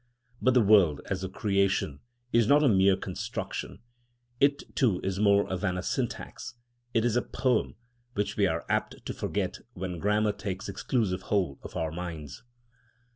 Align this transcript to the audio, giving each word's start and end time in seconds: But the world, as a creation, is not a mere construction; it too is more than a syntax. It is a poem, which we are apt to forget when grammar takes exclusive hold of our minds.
But 0.41 0.55
the 0.55 0.63
world, 0.63 1.01
as 1.11 1.23
a 1.23 1.29
creation, 1.29 1.99
is 2.33 2.47
not 2.47 2.63
a 2.63 2.67
mere 2.67 2.97
construction; 2.97 3.83
it 4.39 4.75
too 4.75 4.99
is 5.03 5.19
more 5.19 5.55
than 5.55 5.77
a 5.77 5.83
syntax. 5.83 6.55
It 6.91 7.05
is 7.05 7.15
a 7.15 7.21
poem, 7.21 7.75
which 8.15 8.35
we 8.35 8.47
are 8.47 8.65
apt 8.67 9.05
to 9.05 9.13
forget 9.13 9.59
when 9.73 9.99
grammar 9.99 10.31
takes 10.31 10.67
exclusive 10.67 11.21
hold 11.29 11.59
of 11.61 11.75
our 11.75 11.91
minds. 11.91 12.41